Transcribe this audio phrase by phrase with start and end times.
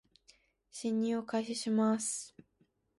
[0.71, 2.33] 進入を開始します